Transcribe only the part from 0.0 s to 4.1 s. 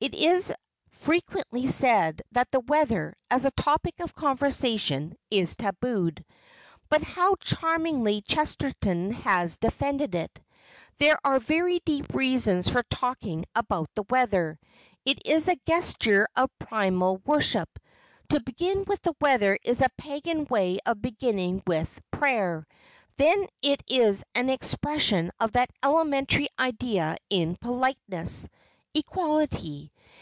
It is frequently said that the weather, as a topic